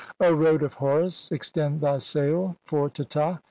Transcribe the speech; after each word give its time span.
O 0.19 0.33
"road 0.33 0.63
of 0.63 0.73
Horus, 0.73 1.31
extend 1.31 1.79
thy 1.81 1.99
sail 1.99 2.57
for 2.65 2.89
Teta. 2.89 3.39